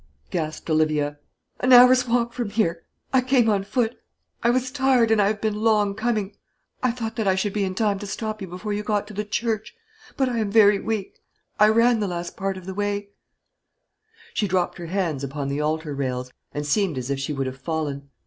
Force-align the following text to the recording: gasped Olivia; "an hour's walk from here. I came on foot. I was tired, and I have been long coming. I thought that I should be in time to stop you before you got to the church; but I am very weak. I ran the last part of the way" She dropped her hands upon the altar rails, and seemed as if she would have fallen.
gasped 0.31 0.67
Olivia; 0.67 1.19
"an 1.59 1.71
hour's 1.71 2.07
walk 2.07 2.33
from 2.33 2.49
here. 2.49 2.85
I 3.13 3.21
came 3.21 3.47
on 3.47 3.63
foot. 3.63 3.97
I 4.41 4.49
was 4.49 4.71
tired, 4.71 5.11
and 5.11 5.21
I 5.21 5.27
have 5.27 5.39
been 5.39 5.61
long 5.61 5.93
coming. 5.93 6.35
I 6.81 6.89
thought 6.89 7.17
that 7.17 7.27
I 7.27 7.35
should 7.35 7.53
be 7.53 7.63
in 7.63 7.75
time 7.75 7.99
to 7.99 8.07
stop 8.07 8.41
you 8.41 8.47
before 8.47 8.73
you 8.73 8.81
got 8.81 9.05
to 9.09 9.13
the 9.13 9.23
church; 9.23 9.75
but 10.17 10.27
I 10.27 10.39
am 10.39 10.49
very 10.49 10.79
weak. 10.79 11.19
I 11.59 11.67
ran 11.69 11.99
the 11.99 12.07
last 12.07 12.35
part 12.35 12.57
of 12.57 12.65
the 12.65 12.73
way" 12.73 13.09
She 14.33 14.47
dropped 14.47 14.79
her 14.79 14.87
hands 14.87 15.23
upon 15.23 15.49
the 15.49 15.61
altar 15.61 15.93
rails, 15.93 16.33
and 16.51 16.65
seemed 16.65 16.97
as 16.97 17.11
if 17.11 17.19
she 17.19 17.31
would 17.31 17.45
have 17.45 17.61
fallen. 17.61 18.09